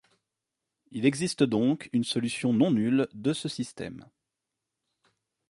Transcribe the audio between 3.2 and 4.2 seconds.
ce système.